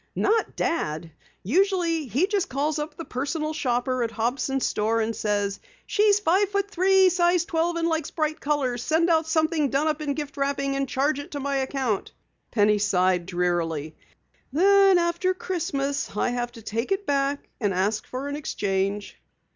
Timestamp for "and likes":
7.75-8.09